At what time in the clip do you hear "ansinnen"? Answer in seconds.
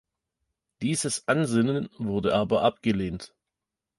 1.27-1.87